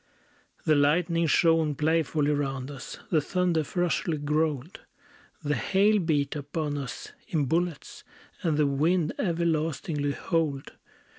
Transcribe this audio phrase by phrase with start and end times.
[0.65, 4.79] The lightning shone playfully round us; The thunder ferociously growled;
[5.43, 8.03] The hail beat upon us in bullets;
[8.41, 10.71] And the wind everlastingly howled.